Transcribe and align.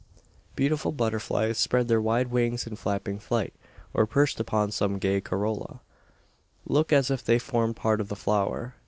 Beautiful 0.55 0.91
butterflies 0.91 1.59
spread 1.59 1.87
their 1.87 2.01
wide 2.01 2.31
wings 2.31 2.65
in 2.65 2.75
flapping 2.75 3.19
flight; 3.19 3.53
or, 3.93 4.07
perched 4.07 4.39
upon 4.39 4.71
some 4.71 4.97
gay 4.97 5.21
corolla, 5.21 5.79
look 6.65 6.91
as 6.91 7.11
if 7.11 7.23
they 7.23 7.37
formed 7.37 7.75
part 7.75 8.01
of 8.01 8.07
the 8.09 8.15
flower. 8.15 8.73